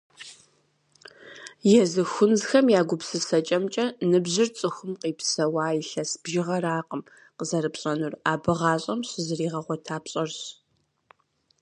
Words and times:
Езы 1.81 2.01
хунзхэм 2.11 2.65
я 2.79 2.81
гупсысэкӏэмкӏэ, 2.89 3.85
ныбжьыр 4.09 4.49
цӏыхум 4.57 4.91
къипсэуа 5.01 5.65
илъэс 5.79 6.11
бжыгъэракъым 6.23 7.01
къызэрыпщӏэнур, 7.37 8.13
абы 8.31 8.51
гъащӏэм 8.59 8.99
щызригъэгъуэта 9.09 9.97
пщӏэрщ. 10.03 10.39